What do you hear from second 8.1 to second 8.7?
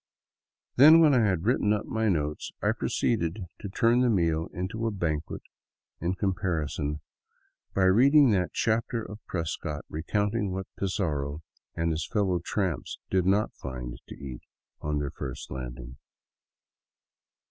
that